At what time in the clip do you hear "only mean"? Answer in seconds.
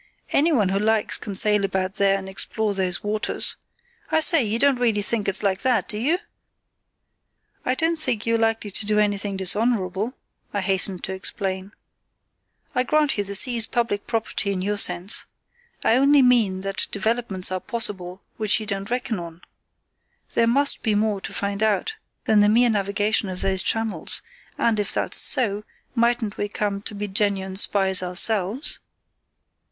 15.97-16.61